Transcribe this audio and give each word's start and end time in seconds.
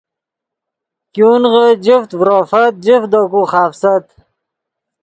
ګونغے 1.13 1.67
جفت 1.85 2.09
ڤروفت 2.19 2.73
جفت 2.85 3.07
دے 3.13 3.21
کو 3.31 3.41
خافست 3.51 4.05